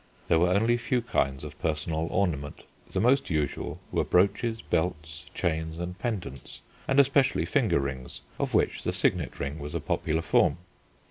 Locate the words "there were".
0.29-0.49